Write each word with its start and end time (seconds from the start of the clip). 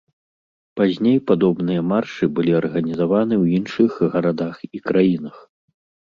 Пазней 0.79 1.17
падобныя 1.31 1.81
маршы 1.91 2.23
былі 2.39 2.51
арганізаваны 2.61 3.33
ў 3.43 3.59
іншых 3.59 3.91
гарадах 4.15 4.57
і 4.79 4.83
краінах. 4.89 5.37